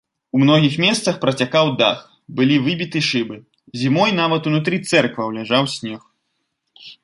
У 0.37 0.39
многіх 0.43 0.77
месцах 0.83 1.19
працякаў 1.25 1.65
дах, 1.81 1.99
былі 2.39 2.57
выбіты 2.67 2.99
шыбы, 3.09 3.37
зімой 3.85 4.17
нават 4.21 4.41
унутры 4.53 4.77
цэркваў 4.93 5.27
ляжаў 5.41 5.63
снег. 5.79 6.01